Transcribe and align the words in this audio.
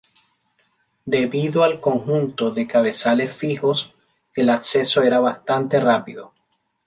Debido 1.05 1.63
al 1.63 1.79
conjunto 1.79 2.49
de 2.49 2.65
cabezales 2.65 3.31
fijos, 3.31 3.93
el 4.35 4.49
acceso 4.49 5.03
era 5.03 5.19
bastante 5.19 5.79
rápido. 5.79 6.33